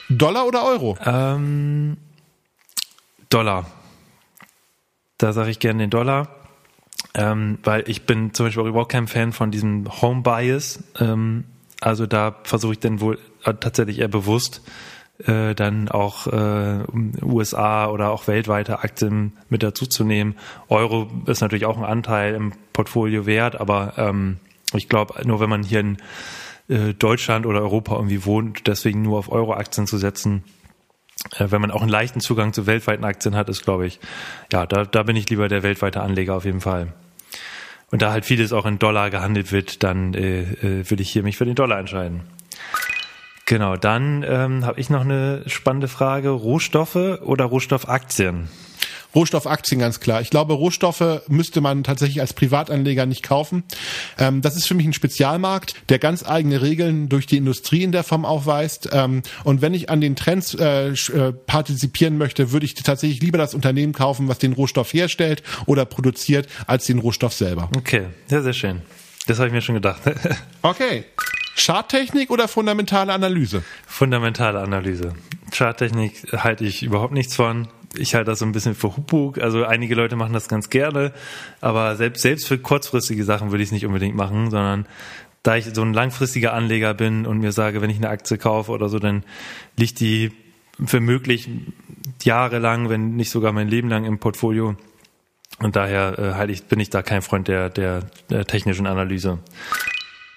Dollar 0.09 0.47
oder 0.47 0.65
Euro? 0.65 0.97
Ähm, 1.05 1.97
Dollar. 3.29 3.65
Da 5.17 5.33
sage 5.33 5.49
ich 5.51 5.59
gerne 5.59 5.83
den 5.83 5.89
Dollar. 5.89 6.29
Ähm, 7.13 7.59
weil 7.63 7.83
ich 7.89 8.05
bin 8.05 8.33
zum 8.33 8.45
Beispiel 8.45 8.63
auch 8.63 8.67
überhaupt 8.67 8.91
kein 8.91 9.07
Fan 9.07 9.33
von 9.33 9.51
diesem 9.51 10.01
Home 10.01 10.21
Bias. 10.21 10.83
Ähm, 10.99 11.45
also 11.81 12.05
da 12.05 12.35
versuche 12.43 12.73
ich 12.73 12.79
dann 12.79 13.01
wohl 13.01 13.19
tatsächlich 13.43 13.99
eher 13.99 14.07
bewusst 14.07 14.61
äh, 15.25 15.55
dann 15.55 15.89
auch 15.89 16.27
äh, 16.27 16.83
USA 17.21 17.87
oder 17.87 18.11
auch 18.11 18.27
weltweite 18.27 18.79
Aktien 18.79 19.33
mit 19.49 19.63
dazuzunehmen. 19.63 20.35
Euro 20.69 21.09
ist 21.25 21.41
natürlich 21.41 21.65
auch 21.65 21.77
ein 21.77 21.83
Anteil 21.83 22.35
im 22.35 22.53
Portfolio 22.73 23.25
wert, 23.25 23.59
aber 23.59 23.93
ähm, 23.97 24.37
ich 24.73 24.89
glaube, 24.89 25.25
nur 25.25 25.39
wenn 25.39 25.49
man 25.49 25.63
hier 25.63 25.79
in 25.79 25.97
äh, 26.67 26.93
Deutschland 26.93 27.45
oder 27.45 27.62
Europa 27.62 27.95
irgendwie 27.95 28.25
wohnt, 28.25 28.67
deswegen 28.67 29.01
nur 29.01 29.17
auf 29.17 29.31
Euro-Aktien 29.31 29.88
zu 29.88 29.97
setzen, 29.97 30.43
äh, 31.38 31.47
wenn 31.50 31.62
man 31.62 31.71
auch 31.71 31.81
einen 31.81 31.89
leichten 31.89 32.19
Zugang 32.19 32.53
zu 32.53 32.65
weltweiten 32.65 33.05
Aktien 33.05 33.36
hat, 33.36 33.50
ist, 33.50 33.63
glaube 33.63 33.88
ich, 33.88 34.00
ja, 34.51 34.65
da, 34.65 34.86
da 34.86 35.03
bin 35.03 35.15
ich 35.15 35.29
lieber 35.29 35.47
der 35.47 35.63
weltweite 35.63 36.01
Anleger 36.01 36.36
auf 36.36 36.45
jeden 36.45 36.62
Fall. 36.62 36.93
Und 37.89 38.01
da 38.01 38.12
halt 38.12 38.25
vieles 38.25 38.51
auch 38.51 38.65
in 38.65 38.79
Dollar 38.79 39.09
gehandelt 39.09 39.51
wird, 39.51 39.83
dann 39.83 40.13
äh, 40.13 40.41
äh, 40.41 40.89
würde 40.89 41.01
ich 41.01 41.09
hier 41.09 41.24
mich 41.24 41.38
für 41.38 41.45
den 41.45 41.55
Dollar 41.55 41.79
entscheiden. 41.79 42.21
Genau, 43.45 43.77
dann 43.77 44.25
ähm, 44.27 44.65
habe 44.65 44.79
ich 44.79 44.89
noch 44.89 45.01
eine 45.01 45.43
spannende 45.47 45.88
Frage. 45.88 46.29
Rohstoffe 46.29 46.95
oder 46.95 47.45
Rohstoffaktien? 47.45 48.50
Rohstoffaktien 49.17 49.79
ganz 49.79 50.00
klar. 50.00 50.21
Ich 50.21 50.29
glaube, 50.29 50.53
Rohstoffe 50.53 51.24
müsste 51.27 51.59
man 51.59 51.83
tatsächlich 51.83 52.21
als 52.21 52.33
Privatanleger 52.33 53.07
nicht 53.07 53.24
kaufen. 53.24 53.63
Ähm, 54.19 54.43
das 54.43 54.55
ist 54.55 54.67
für 54.67 54.75
mich 54.75 54.86
ein 54.86 54.93
Spezialmarkt, 54.93 55.74
der 55.89 55.97
ganz 55.97 56.24
eigene 56.24 56.62
Regeln 56.62 57.09
durch 57.09 57.25
die 57.25 57.38
Industrie 57.38 57.81
in 57.81 57.91
der 57.91 58.03
Form 58.03 58.25
aufweist. 58.25 58.89
Ähm, 58.93 59.24
und 59.43 59.63
wenn 59.63 59.74
ich 59.74 59.89
an 59.89 60.01
den 60.01 60.15
Trends 60.15 60.53
äh, 60.53 60.89
äh, 60.89 61.33
partizipieren 61.33 62.19
möchte, 62.19 62.51
würde 62.51 62.67
ich 62.67 62.75
tatsächlich 62.75 63.19
lieber 63.19 63.39
das 63.39 63.55
Unternehmen 63.55 63.91
kaufen, 63.91 64.27
was 64.27 64.38
den 64.38 64.53
Rohstoff 64.53 64.93
herstellt 64.93 65.41
oder 65.65 65.86
produziert, 65.86 66.47
als 66.67 66.86
den 66.86 67.00
Rohstoff 67.00 67.33
selber. 67.33 67.71
Okay, 67.75 68.03
sehr, 68.27 68.43
sehr 68.43 68.53
schön. 68.53 68.83
Das 69.25 69.39
habe 69.39 69.47
ich 69.47 69.53
mir 69.53 69.62
schon 69.62 69.75
gedacht. 69.75 70.01
okay. 70.62 71.05
Charttechnik 71.55 72.29
oder 72.29 72.47
fundamentale 72.47 73.12
Analyse? 73.12 73.63
Fundamentale 73.88 74.59
Analyse. 74.59 75.13
Charttechnik 75.51 76.31
halte 76.33 76.65
ich 76.65 76.83
überhaupt 76.83 77.13
nichts 77.13 77.36
von. 77.36 77.67
Ich 77.97 78.15
halte 78.15 78.31
das 78.31 78.39
so 78.39 78.45
ein 78.45 78.51
bisschen 78.51 78.75
für 78.75 78.95
Humbug. 78.95 79.39
Also 79.39 79.63
einige 79.63 79.95
Leute 79.95 80.15
machen 80.15 80.33
das 80.33 80.47
ganz 80.47 80.69
gerne, 80.69 81.13
aber 81.61 81.95
selbst, 81.95 82.21
selbst 82.21 82.47
für 82.47 82.57
kurzfristige 82.57 83.23
Sachen 83.23 83.51
würde 83.51 83.63
ich 83.63 83.69
es 83.69 83.73
nicht 83.73 83.85
unbedingt 83.85 84.15
machen, 84.15 84.49
sondern 84.49 84.85
da 85.43 85.55
ich 85.55 85.65
so 85.73 85.81
ein 85.81 85.93
langfristiger 85.93 86.53
Anleger 86.53 86.93
bin 86.93 87.25
und 87.25 87.39
mir 87.39 87.51
sage, 87.51 87.81
wenn 87.81 87.89
ich 87.89 87.97
eine 87.97 88.09
Aktie 88.09 88.37
kaufe 88.37 88.71
oder 88.71 88.89
so, 88.89 88.99
dann 88.99 89.23
liegt 89.77 89.99
die 89.99 90.31
für 90.85 90.99
möglich 90.99 91.49
jahrelang, 92.23 92.89
wenn 92.89 93.15
nicht 93.15 93.29
sogar 93.29 93.51
mein 93.51 93.67
Leben 93.67 93.89
lang 93.89 94.05
im 94.05 94.19
Portfolio. 94.19 94.75
Und 95.59 95.75
daher 95.75 96.19
äh, 96.19 96.33
halte 96.33 96.53
ich, 96.53 96.65
bin 96.65 96.79
ich 96.79 96.89
da 96.89 97.01
kein 97.01 97.21
Freund 97.21 97.47
der, 97.47 97.69
der, 97.69 98.03
der 98.29 98.45
technischen 98.45 98.85
Analyse. 98.85 99.39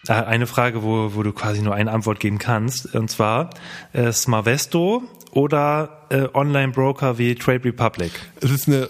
Äh, 0.09 0.13
eine 0.13 0.47
Frage, 0.47 0.83
wo, 0.83 1.15
wo 1.15 1.23
du 1.23 1.33
quasi 1.33 1.63
nur 1.63 1.75
eine 1.75 1.91
Antwort 1.91 2.21
geben 2.21 2.39
kannst, 2.39 2.95
und 2.95 3.11
zwar 3.11 3.51
äh, 3.93 4.13
Smarvesto 4.13 5.03
oder 5.33 6.07
äh, 6.11 6.27
Online-Broker 6.33 7.19
wie 7.19 7.35
Trade 7.35 7.65
Republic? 7.65 8.13
Es 8.41 8.51
ist 8.51 8.69
eine 8.69 8.89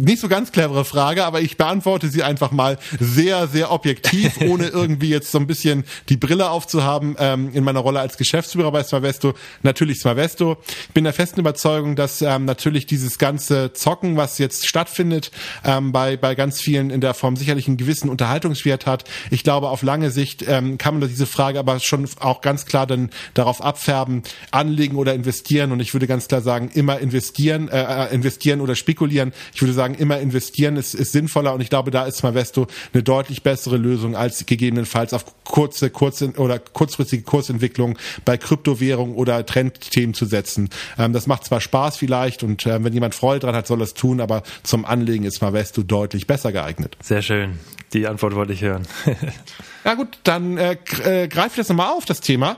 nicht 0.00 0.20
so 0.20 0.28
ganz 0.28 0.52
clevere 0.52 0.84
Frage, 0.84 1.24
aber 1.24 1.40
ich 1.40 1.56
beantworte 1.56 2.08
sie 2.08 2.22
einfach 2.22 2.50
mal 2.50 2.78
sehr, 2.98 3.46
sehr 3.48 3.70
objektiv, 3.70 4.40
ohne 4.46 4.68
irgendwie 4.68 5.10
jetzt 5.10 5.30
so 5.30 5.38
ein 5.38 5.46
bisschen 5.46 5.84
die 6.08 6.16
Brille 6.16 6.50
aufzuhaben 6.50 7.16
ähm, 7.18 7.50
in 7.52 7.64
meiner 7.64 7.80
Rolle 7.80 8.00
als 8.00 8.16
Geschäftsführer 8.16 8.72
bei 8.72 8.82
Smavesto. 8.82 9.34
Natürlich 9.62 10.00
Smavesto. 10.00 10.56
Ich 10.88 10.94
bin 10.94 11.04
der 11.04 11.12
festen 11.12 11.40
Überzeugung, 11.40 11.96
dass 11.96 12.22
ähm, 12.22 12.44
natürlich 12.44 12.86
dieses 12.86 13.18
ganze 13.18 13.72
Zocken, 13.72 14.16
was 14.16 14.38
jetzt 14.38 14.66
stattfindet, 14.66 15.30
ähm, 15.64 15.92
bei, 15.92 16.16
bei 16.16 16.34
ganz 16.34 16.60
vielen 16.60 16.90
in 16.90 17.00
der 17.00 17.14
Form 17.14 17.36
sicherlich 17.36 17.68
einen 17.68 17.76
gewissen 17.76 18.08
Unterhaltungswert 18.08 18.86
hat. 18.86 19.04
Ich 19.30 19.44
glaube, 19.44 19.68
auf 19.68 19.82
lange 19.82 20.10
Sicht 20.10 20.44
ähm, 20.46 20.78
kann 20.78 20.98
man 20.98 21.08
diese 21.08 21.26
Frage 21.26 21.58
aber 21.58 21.80
schon 21.80 22.08
auch 22.20 22.40
ganz 22.40 22.66
klar 22.66 22.86
dann 22.86 23.10
darauf 23.34 23.62
abfärben, 23.62 24.22
anlegen 24.50 24.96
oder 24.96 25.14
investieren. 25.14 25.72
Und 25.72 25.80
ich 25.80 25.94
würde 25.94 26.06
ganz 26.06 26.28
klar 26.28 26.40
sagen, 26.40 26.70
immer 26.74 26.98
investieren, 26.98 27.68
äh, 27.68 28.06
äh 28.06 28.14
investieren 28.14 28.60
oder 28.60 28.74
spekulieren. 28.74 29.32
Ich 29.54 29.60
würde 29.60 29.74
sagen, 29.74 29.89
sagen, 29.90 29.94
immer 30.00 30.18
investieren 30.18 30.76
ist, 30.76 30.94
ist 30.94 31.12
sinnvoller 31.12 31.54
und 31.54 31.60
ich 31.60 31.70
glaube, 31.70 31.90
da 31.90 32.04
ist 32.04 32.18
Smavesto 32.18 32.66
eine 32.92 33.02
deutlich 33.02 33.42
bessere 33.42 33.76
Lösung 33.76 34.16
als 34.16 34.44
gegebenenfalls 34.46 35.12
auf 35.12 35.24
kurze, 35.44 35.90
kurze 35.90 36.30
oder 36.36 36.58
kurzfristige 36.58 37.22
Kursentwicklung 37.22 37.98
bei 38.24 38.36
Kryptowährungen 38.36 39.14
oder 39.14 39.44
Trendthemen 39.44 40.14
zu 40.14 40.26
setzen. 40.26 40.70
Ähm, 40.98 41.12
das 41.12 41.26
macht 41.26 41.44
zwar 41.44 41.60
Spaß 41.60 41.96
vielleicht 41.96 42.42
und 42.42 42.66
äh, 42.66 42.82
wenn 42.82 42.92
jemand 42.92 43.14
Freude 43.14 43.40
dran 43.40 43.54
hat, 43.54 43.66
soll 43.66 43.82
es 43.82 43.94
tun, 43.94 44.20
aber 44.20 44.42
zum 44.62 44.84
Anlegen 44.84 45.24
ist 45.24 45.36
Smavesto 45.36 45.82
deutlich 45.82 46.26
besser 46.26 46.52
geeignet. 46.52 46.96
Sehr 47.02 47.22
schön. 47.22 47.58
Die 47.92 48.06
Antwort 48.06 48.34
wollte 48.34 48.52
ich 48.52 48.62
hören. 48.62 48.86
ja 49.84 49.94
gut, 49.94 50.18
dann 50.24 50.56
äh, 50.56 50.76
äh, 51.04 51.28
greife 51.28 51.50
ich 51.50 51.56
das 51.56 51.68
nochmal 51.68 51.90
auf, 51.90 52.04
das 52.04 52.20
Thema. 52.20 52.56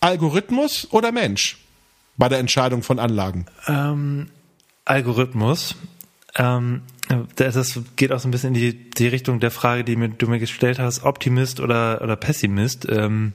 Algorithmus 0.00 0.88
oder 0.90 1.12
Mensch 1.12 1.58
bei 2.16 2.28
der 2.28 2.38
Entscheidung 2.38 2.82
von 2.82 2.98
Anlagen? 2.98 3.46
Ähm, 3.66 4.28
Algorithmus. 4.86 5.74
Ähm, 6.36 6.82
das 7.36 7.80
geht 7.96 8.12
auch 8.12 8.18
so 8.18 8.28
ein 8.28 8.30
bisschen 8.30 8.54
in 8.54 8.60
die, 8.60 8.90
die 8.90 9.08
Richtung 9.08 9.40
der 9.40 9.50
Frage, 9.50 9.84
die 9.84 9.96
mir, 9.96 10.08
du 10.08 10.26
mir 10.26 10.38
gestellt 10.38 10.78
hast, 10.78 11.04
Optimist 11.04 11.60
oder, 11.60 12.00
oder 12.02 12.16
Pessimist. 12.16 12.86
Ähm, 12.90 13.32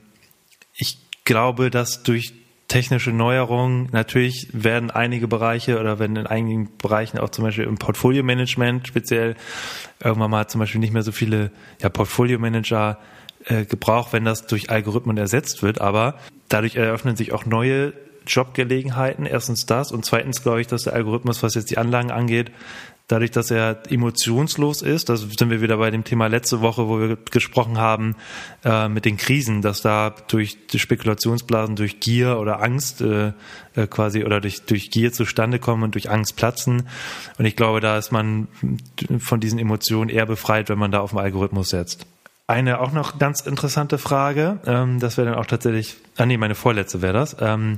ich 0.74 0.98
glaube, 1.24 1.70
dass 1.70 2.02
durch 2.02 2.34
technische 2.68 3.10
Neuerungen 3.10 3.88
natürlich 3.92 4.48
werden 4.52 4.90
einige 4.90 5.28
Bereiche 5.28 5.78
oder 5.78 5.98
werden 5.98 6.16
in 6.16 6.26
einigen 6.26 6.70
Bereichen 6.78 7.18
auch 7.18 7.28
zum 7.28 7.44
Beispiel 7.44 7.64
im 7.64 7.76
Portfolio-Management 7.76 8.88
speziell 8.88 9.36
irgendwann 10.02 10.30
mal 10.30 10.48
zum 10.48 10.60
Beispiel 10.60 10.80
nicht 10.80 10.94
mehr 10.94 11.02
so 11.02 11.12
viele 11.12 11.50
ja, 11.82 11.90
Portfolio-Manager 11.90 12.98
äh, 13.44 13.66
gebraucht, 13.66 14.12
wenn 14.12 14.24
das 14.24 14.46
durch 14.46 14.70
Algorithmen 14.70 15.18
ersetzt 15.18 15.62
wird. 15.62 15.82
Aber 15.82 16.18
dadurch 16.48 16.76
eröffnen 16.76 17.16
sich 17.16 17.32
auch 17.32 17.44
neue 17.44 17.92
Jobgelegenheiten. 18.26 19.26
Erstens 19.26 19.66
das 19.66 19.92
und 19.92 20.04
zweitens 20.04 20.42
glaube 20.42 20.60
ich, 20.60 20.66
dass 20.66 20.84
der 20.84 20.94
Algorithmus, 20.94 21.42
was 21.42 21.54
jetzt 21.54 21.70
die 21.70 21.78
Anlagen 21.78 22.10
angeht, 22.10 22.52
dadurch, 23.12 23.30
dass 23.30 23.50
er 23.50 23.82
emotionslos 23.90 24.80
ist, 24.80 25.10
da 25.10 25.16
sind 25.16 25.50
wir 25.50 25.60
wieder 25.60 25.76
bei 25.76 25.90
dem 25.90 26.02
Thema 26.02 26.28
letzte 26.28 26.62
Woche, 26.62 26.88
wo 26.88 26.98
wir 26.98 27.18
gesprochen 27.30 27.76
haben 27.76 28.16
äh, 28.64 28.88
mit 28.88 29.04
den 29.04 29.18
Krisen, 29.18 29.60
dass 29.60 29.82
da 29.82 30.14
durch 30.28 30.56
Spekulationsblasen, 30.74 31.76
durch 31.76 32.00
Gier 32.00 32.38
oder 32.38 32.62
Angst 32.62 33.02
äh, 33.02 33.32
äh, 33.74 33.86
quasi 33.86 34.24
oder 34.24 34.40
durch, 34.40 34.62
durch 34.62 34.90
Gier 34.90 35.12
zustande 35.12 35.58
kommen 35.58 35.82
und 35.82 35.94
durch 35.94 36.10
Angst 36.10 36.36
platzen. 36.36 36.88
Und 37.36 37.44
ich 37.44 37.54
glaube, 37.54 37.80
da 37.80 37.98
ist 37.98 38.12
man 38.12 38.48
von 39.18 39.40
diesen 39.40 39.58
Emotionen 39.58 40.08
eher 40.08 40.26
befreit, 40.26 40.70
wenn 40.70 40.78
man 40.78 40.90
da 40.90 41.00
auf 41.00 41.10
den 41.10 41.18
Algorithmus 41.18 41.68
setzt. 41.68 42.06
Eine 42.46 42.80
auch 42.80 42.92
noch 42.92 43.18
ganz 43.18 43.42
interessante 43.42 43.98
Frage, 43.98 44.58
ähm, 44.66 45.00
das 45.00 45.18
wäre 45.18 45.30
dann 45.30 45.38
auch 45.38 45.46
tatsächlich, 45.46 45.96
ah 46.16 46.24
nee, 46.24 46.38
meine 46.38 46.54
vorletzte 46.54 47.02
wäre 47.02 47.12
das. 47.12 47.36
Ähm, 47.40 47.76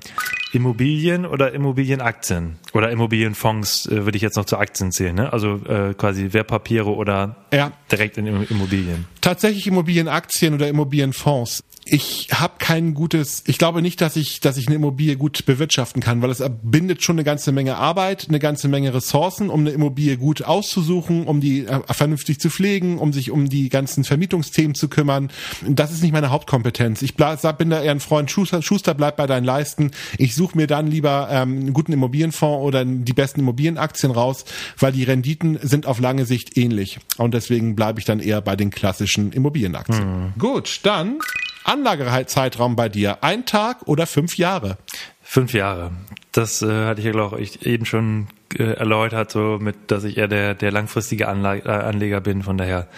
Immobilien 0.55 1.27
oder 1.27 1.53
Immobilienaktien? 1.53 2.57
Oder 2.73 2.91
Immobilienfonds 2.91 3.87
äh, 3.87 4.05
würde 4.05 4.17
ich 4.17 4.23
jetzt 4.23 4.37
noch 4.37 4.45
zu 4.45 4.57
Aktien 4.57 4.93
zählen, 4.93 5.15
ne? 5.15 5.33
Also 5.33 5.61
äh, 5.67 5.95
quasi 5.95 6.33
Wertpapiere 6.33 6.95
oder 6.95 7.37
ja. 7.53 7.73
direkt 7.91 8.19
in 8.19 8.27
Immobilien. 8.27 9.07
Tatsächlich 9.21 9.67
Immobilienaktien 9.67 10.55
oder 10.55 10.69
Immobilienfonds 10.69 11.63
ich 11.87 12.29
habe 12.33 12.55
kein 12.59 12.95
gutes, 12.95 13.45
ich 13.47 13.59
glaube 13.59 13.83
nicht, 13.83 14.01
dass 14.01 14.17
ich, 14.17 14.41
dass 14.41 14.57
ich 14.57 14.67
eine 14.67 14.77
Immobilie 14.77 15.17
gut 15.17 15.45
bewirtschaften 15.45 16.01
kann, 16.01 16.23
weil 16.23 16.31
es 16.31 16.43
bindet 16.63 17.03
schon 17.03 17.17
eine 17.17 17.25
ganze 17.25 17.53
Menge 17.53 17.77
Arbeit, 17.77 18.27
eine 18.29 18.39
ganze 18.39 18.69
Menge 18.69 18.95
Ressourcen, 18.95 19.51
um 19.51 19.61
eine 19.61 19.71
Immobilie 19.71 20.17
gut 20.17 20.43
auszusuchen, 20.43 21.27
um 21.27 21.41
die 21.41 21.67
äh, 21.67 21.81
vernünftig 21.93 22.41
zu 22.41 22.49
pflegen, 22.49 22.99
um 22.99 23.13
sich 23.13 23.31
um 23.31 23.49
die 23.49 23.69
ganzen 23.69 24.05
Vermietungsthemen 24.05 24.75
zu 24.75 24.89
kümmern. 24.89 25.31
Das 25.69 25.93
ist 25.93 26.03
nicht 26.03 26.13
meine 26.13 26.31
Hauptkompetenz. 26.31 27.03
Ich 27.03 27.17
bin 27.17 27.71
da 27.71 27.83
eher 27.83 27.91
ein 27.91 28.01
Freund, 28.01 28.31
Schuster, 28.31 28.63
Schuster 28.63 28.95
bleibt 28.95 29.19
bei 29.19 29.27
deinen 29.27 29.45
Leisten. 29.45 29.91
Ich 30.17 30.35
suche 30.35 30.57
mir 30.57 30.67
dann 30.67 30.87
lieber 30.87 31.29
ähm, 31.31 31.61
einen 31.61 31.73
guten 31.75 31.93
Immobilienfonds 31.93 32.65
oder 32.65 32.85
die 32.85 33.13
besten 33.13 33.41
Immobilienaktien 33.41 34.11
raus, 34.11 34.45
weil 34.79 34.93
die 34.93 35.05
Renditen 35.05 35.59
sind 35.63 35.87
auf 35.87 36.01
lange 36.01 36.25
Sicht 36.25 36.57
ähnlich. 36.57 36.99
Und 37.19 37.35
deswegen 37.35 37.77
bleibe 37.77 37.99
ich 38.01 38.07
dann 38.07 38.21
eher 38.21 38.41
bei 38.41 38.57
den 38.57 38.71
klassischen 38.71 39.33
Immobilienaktien. 39.33 40.01
Hm. 40.01 40.33
Gut, 40.39 40.81
dann 40.83 41.19
Anlagezeitraum 41.65 42.77
bei 42.77 42.89
dir? 42.89 43.23
Ein 43.23 43.47
Tag 43.47 43.87
oder 43.87 44.07
fünf 44.07 44.37
Jahre? 44.37 44.79
Fünf 45.23 45.53
Jahre. 45.53 45.91
Das 46.33 46.63
äh, 46.63 46.87
hatte 46.87 47.01
ich 47.01 47.07
ja, 47.07 47.13
glaube 47.13 47.41
ich, 47.41 47.65
eben 47.67 47.87
schon 47.87 48.29
äh, 48.59 48.63
erläutert, 48.63 49.31
so 49.31 49.59
mit, 49.61 49.91
dass 49.91 50.05
ich 50.05 50.17
eher 50.17 50.29
der, 50.29 50.55
der 50.55 50.71
langfristige 50.71 51.29
Anlage, 51.29 51.69
äh, 51.69 51.73
Anleger 51.73 52.21
bin, 52.21 52.43
von 52.43 52.59
daher 52.59 52.89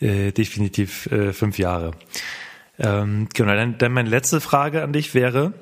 äh, 0.00 0.32
definitiv 0.32 1.06
äh, 1.06 1.32
fünf 1.32 1.58
Jahre. 1.58 1.92
Ähm, 2.78 3.28
genau, 3.34 3.54
dann, 3.54 3.78
dann 3.78 3.92
meine 3.92 4.08
letzte 4.08 4.40
Frage 4.40 4.82
an 4.82 4.92
dich 4.92 5.14
wäre, 5.14 5.52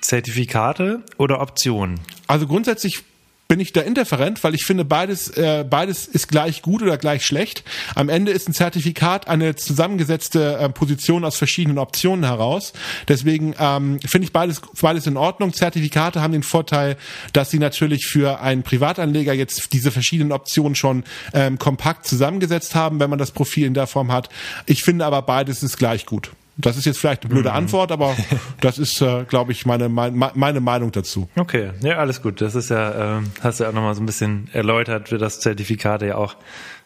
Zertifikate 0.00 1.02
oder 1.16 1.40
Optionen? 1.40 2.00
Also 2.26 2.46
grundsätzlich 2.46 3.04
bin 3.52 3.60
ich 3.60 3.74
da 3.74 3.82
indifferent, 3.82 4.42
weil 4.44 4.54
ich 4.54 4.64
finde, 4.64 4.82
beides, 4.82 5.28
äh, 5.28 5.62
beides 5.68 6.06
ist 6.06 6.28
gleich 6.28 6.62
gut 6.62 6.80
oder 6.80 6.96
gleich 6.96 7.26
schlecht. 7.26 7.64
Am 7.94 8.08
Ende 8.08 8.32
ist 8.32 8.48
ein 8.48 8.54
Zertifikat 8.54 9.28
eine 9.28 9.56
zusammengesetzte 9.56 10.56
äh, 10.56 10.68
Position 10.70 11.22
aus 11.22 11.36
verschiedenen 11.36 11.76
Optionen 11.76 12.24
heraus. 12.24 12.72
Deswegen 13.08 13.54
ähm, 13.58 14.00
finde 14.00 14.24
ich 14.24 14.32
beides, 14.32 14.62
beides 14.80 15.06
in 15.06 15.18
Ordnung. 15.18 15.52
Zertifikate 15.52 16.22
haben 16.22 16.32
den 16.32 16.44
Vorteil, 16.44 16.96
dass 17.34 17.50
sie 17.50 17.58
natürlich 17.58 18.06
für 18.06 18.40
einen 18.40 18.62
Privatanleger 18.62 19.34
jetzt 19.34 19.74
diese 19.74 19.90
verschiedenen 19.90 20.32
Optionen 20.32 20.74
schon 20.74 21.04
ähm, 21.34 21.58
kompakt 21.58 22.06
zusammengesetzt 22.06 22.74
haben, 22.74 23.00
wenn 23.00 23.10
man 23.10 23.18
das 23.18 23.32
Profil 23.32 23.66
in 23.66 23.74
der 23.74 23.86
Form 23.86 24.10
hat. 24.10 24.30
Ich 24.64 24.82
finde 24.82 25.04
aber 25.04 25.20
beides 25.20 25.62
ist 25.62 25.76
gleich 25.76 26.06
gut. 26.06 26.30
Das 26.56 26.76
ist 26.76 26.84
jetzt 26.84 26.98
vielleicht 26.98 27.24
eine 27.24 27.32
blöde 27.32 27.50
mhm. 27.50 27.56
Antwort, 27.56 27.92
aber 27.92 28.14
das 28.60 28.78
ist, 28.78 29.00
äh, 29.00 29.24
glaube 29.24 29.52
ich, 29.52 29.66
meine, 29.66 29.88
meine, 29.88 30.32
meine 30.34 30.60
Meinung 30.60 30.92
dazu. 30.92 31.28
Okay, 31.36 31.70
ja, 31.80 31.96
alles 31.96 32.22
gut. 32.22 32.40
Das 32.40 32.54
ist 32.54 32.70
ja, 32.70 33.18
äh, 33.18 33.22
hast 33.40 33.60
du 33.60 33.64
ja 33.64 33.70
auch 33.70 33.74
nochmal 33.74 33.94
so 33.94 34.02
ein 34.02 34.06
bisschen 34.06 34.48
erläutert, 34.52 35.12
wie 35.12 35.18
das 35.18 35.40
Zertifikate 35.40 36.06
ja 36.06 36.16
auch 36.16 36.36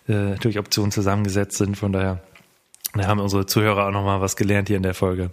äh, 0.08 0.36
durch 0.40 0.58
Optionen 0.58 0.92
zusammengesetzt 0.92 1.58
sind. 1.58 1.76
Von 1.76 1.92
daher 1.92 2.20
da 2.94 3.06
haben 3.06 3.20
unsere 3.20 3.46
Zuhörer 3.46 3.88
auch 3.88 3.92
nochmal 3.92 4.20
was 4.20 4.36
gelernt 4.36 4.68
hier 4.68 4.76
in 4.76 4.82
der 4.82 4.94
Folge. 4.94 5.30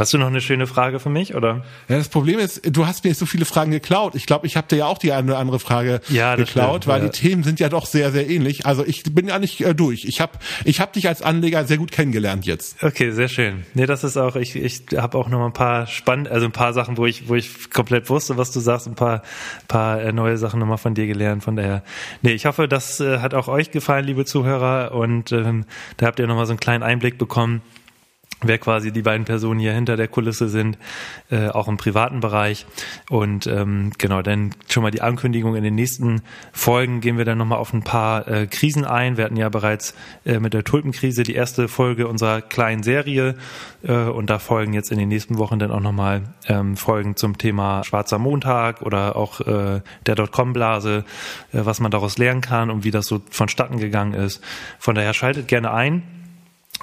Hast 0.00 0.14
du 0.14 0.18
noch 0.18 0.28
eine 0.28 0.40
schöne 0.40 0.66
Frage 0.66 0.98
für 0.98 1.10
mich, 1.10 1.34
oder? 1.34 1.62
Ja, 1.90 1.98
das 1.98 2.08
Problem 2.08 2.38
ist, 2.38 2.62
du 2.74 2.86
hast 2.86 3.04
mir 3.04 3.14
so 3.14 3.26
viele 3.26 3.44
Fragen 3.44 3.70
geklaut. 3.70 4.14
Ich 4.14 4.24
glaube, 4.24 4.46
ich 4.46 4.56
habe 4.56 4.66
dir 4.66 4.76
ja 4.76 4.86
auch 4.86 4.96
die 4.96 5.12
eine 5.12 5.32
oder 5.32 5.38
andere 5.38 5.58
Frage 5.58 6.00
ja, 6.08 6.36
geklaut, 6.36 6.84
stimmt, 6.84 6.86
weil 6.86 7.02
ja. 7.02 7.08
die 7.10 7.18
Themen 7.18 7.42
sind 7.42 7.60
ja 7.60 7.68
doch 7.68 7.84
sehr, 7.84 8.10
sehr 8.10 8.26
ähnlich. 8.26 8.64
Also 8.64 8.82
ich 8.86 9.02
bin 9.02 9.28
ja 9.28 9.38
nicht 9.38 9.60
äh, 9.60 9.74
durch. 9.74 10.06
Ich 10.06 10.22
habe 10.22 10.38
ich 10.64 10.80
hab 10.80 10.94
dich 10.94 11.06
als 11.06 11.20
Anleger 11.20 11.66
sehr 11.66 11.76
gut 11.76 11.92
kennengelernt 11.92 12.46
jetzt. 12.46 12.82
Okay, 12.82 13.10
sehr 13.10 13.28
schön. 13.28 13.66
Nee, 13.74 13.84
das 13.84 14.02
ist 14.02 14.16
auch, 14.16 14.36
ich, 14.36 14.56
ich 14.56 14.84
habe 14.96 15.18
auch 15.18 15.28
noch 15.28 15.44
ein 15.44 15.52
paar 15.52 15.86
spannend, 15.86 16.28
also 16.28 16.46
ein 16.46 16.52
paar 16.52 16.72
Sachen, 16.72 16.96
wo 16.96 17.04
ich, 17.04 17.28
wo 17.28 17.34
ich 17.34 17.68
komplett 17.68 18.08
wusste, 18.08 18.38
was 18.38 18.52
du 18.52 18.60
sagst, 18.60 18.86
ein 18.86 18.94
paar, 18.94 19.20
paar 19.68 20.00
äh, 20.00 20.12
neue 20.12 20.38
Sachen 20.38 20.60
nochmal 20.60 20.78
von 20.78 20.94
dir 20.94 21.08
gelernt. 21.08 21.44
Von 21.44 21.56
daher, 21.56 21.82
nee, 22.22 22.32
ich 22.32 22.46
hoffe, 22.46 22.68
das 22.68 23.00
äh, 23.00 23.18
hat 23.18 23.34
auch 23.34 23.48
euch 23.48 23.70
gefallen, 23.70 24.06
liebe 24.06 24.24
Zuhörer, 24.24 24.92
und 24.94 25.30
ähm, 25.32 25.66
da 25.98 26.06
habt 26.06 26.18
ihr 26.20 26.26
nochmal 26.26 26.46
so 26.46 26.52
einen 26.52 26.60
kleinen 26.60 26.82
Einblick 26.82 27.18
bekommen 27.18 27.60
wer 28.42 28.58
quasi 28.58 28.92
die 28.92 29.02
beiden 29.02 29.24
Personen 29.24 29.60
hier 29.60 29.72
hinter 29.72 29.96
der 29.96 30.08
Kulisse 30.08 30.48
sind, 30.48 30.78
äh, 31.30 31.48
auch 31.48 31.68
im 31.68 31.76
privaten 31.76 32.20
Bereich. 32.20 32.66
Und 33.08 33.46
ähm, 33.46 33.92
genau, 33.98 34.22
dann 34.22 34.54
schon 34.68 34.82
mal 34.82 34.90
die 34.90 35.02
Ankündigung 35.02 35.56
in 35.56 35.64
den 35.64 35.74
nächsten 35.74 36.22
Folgen 36.52 37.00
gehen 37.00 37.18
wir 37.18 37.24
dann 37.24 37.38
nochmal 37.38 37.58
auf 37.58 37.72
ein 37.72 37.82
paar 37.82 38.26
äh, 38.28 38.46
Krisen 38.46 38.84
ein. 38.84 39.16
Wir 39.16 39.24
hatten 39.24 39.36
ja 39.36 39.48
bereits 39.48 39.94
äh, 40.24 40.38
mit 40.38 40.54
der 40.54 40.64
Tulpenkrise 40.64 41.22
die 41.22 41.34
erste 41.34 41.68
Folge 41.68 42.08
unserer 42.08 42.40
kleinen 42.40 42.82
Serie 42.82 43.36
äh, 43.82 43.92
und 43.92 44.30
da 44.30 44.38
folgen 44.38 44.72
jetzt 44.72 44.90
in 44.90 44.98
den 44.98 45.08
nächsten 45.08 45.38
Wochen 45.38 45.58
dann 45.58 45.70
auch 45.70 45.80
nochmal 45.80 46.22
ähm, 46.46 46.76
Folgen 46.76 47.16
zum 47.16 47.38
Thema 47.38 47.84
Schwarzer 47.84 48.18
Montag 48.18 48.82
oder 48.82 49.16
auch 49.16 49.40
äh, 49.40 49.80
der 50.06 50.14
Dotcom-Blase, 50.14 51.04
äh, 51.52 51.60
was 51.64 51.80
man 51.80 51.90
daraus 51.90 52.18
lernen 52.18 52.40
kann 52.40 52.70
und 52.70 52.84
wie 52.84 52.90
das 52.90 53.06
so 53.06 53.20
vonstatten 53.30 53.78
gegangen 53.78 54.14
ist. 54.14 54.42
Von 54.78 54.94
daher 54.94 55.14
schaltet 55.14 55.48
gerne 55.48 55.72
ein. 55.72 56.19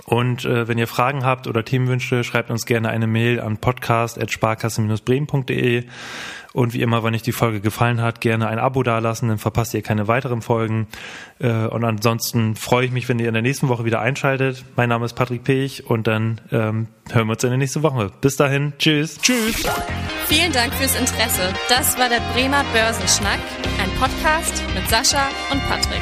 Und 0.05 0.45
äh, 0.45 0.67
wenn 0.67 0.77
ihr 0.77 0.85
Fragen 0.87 1.25
habt 1.25 1.47
oder 1.47 1.65
Themenwünsche, 1.65 2.23
schreibt 2.23 2.49
uns 2.49 2.65
gerne 2.65 2.89
eine 2.89 3.05
Mail 3.07 3.39
an 3.39 3.57
podcast.sparkasse-bremen.de. 3.57 5.85
Und 6.53 6.73
wie 6.73 6.81
immer, 6.81 7.03
wenn 7.03 7.13
euch 7.13 7.21
die 7.21 7.33
Folge 7.33 7.61
gefallen 7.61 8.01
hat, 8.01 8.19
gerne 8.21 8.47
ein 8.47 8.57
Abo 8.57 8.81
dalassen, 8.81 9.29
dann 9.29 9.37
verpasst 9.37 9.75
ihr 9.75 9.83
keine 9.83 10.07
weiteren 10.07 10.41
Folgen. 10.41 10.87
Äh, 11.39 11.67
und 11.67 11.83
ansonsten 11.83 12.55
freue 12.55 12.85
ich 12.85 12.91
mich, 12.91 13.07
wenn 13.09 13.19
ihr 13.19 13.27
in 13.27 13.33
der 13.33 13.43
nächsten 13.43 13.67
Woche 13.67 13.85
wieder 13.85 13.99
einschaltet. 13.99 14.65
Mein 14.75 14.89
Name 14.89 15.05
ist 15.05 15.13
Patrick 15.13 15.43
Pech 15.43 15.87
und 15.87 16.07
dann 16.07 16.41
ähm, 16.51 16.87
hören 17.11 17.27
wir 17.27 17.33
uns 17.33 17.43
in 17.43 17.51
der 17.51 17.59
nächsten 17.59 17.83
Woche. 17.83 18.09
Bis 18.21 18.37
dahin, 18.37 18.73
tschüss. 18.79 19.19
Tschüss. 19.21 19.69
Vielen 20.25 20.51
Dank 20.51 20.73
fürs 20.73 20.99
Interesse. 20.99 21.53
Das 21.69 21.99
war 21.99 22.09
der 22.09 22.21
Bremer 22.33 22.65
Börsenschnack, 22.73 23.37
ein 23.79 23.91
Podcast 23.99 24.63
mit 24.73 24.89
Sascha 24.89 25.29
und 25.51 25.61
Patrick. 25.69 26.01